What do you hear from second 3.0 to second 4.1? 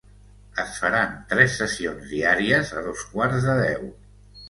quarts de deu.